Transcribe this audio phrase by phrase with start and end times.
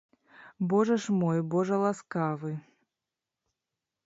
[0.71, 2.53] Божа ж мой, божа ласкавы!